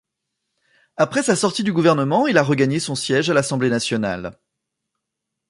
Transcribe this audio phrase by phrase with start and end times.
[0.97, 4.35] Après sa sortie du gouvernement il a regagné son siège à l'assemblée Nationale.